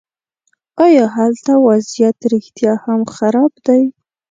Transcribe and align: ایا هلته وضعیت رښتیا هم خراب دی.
ایا 0.85 1.05
هلته 1.15 1.51
وضعیت 1.67 2.17
رښتیا 2.33 2.73
هم 2.85 3.01
خراب 3.13 3.53
دی. 3.67 3.83